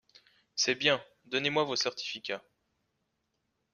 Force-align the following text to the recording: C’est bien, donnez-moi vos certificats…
C’est 0.55 0.73
bien, 0.73 0.99
donnez-moi 1.25 1.63
vos 1.63 1.75
certificats… 1.75 2.43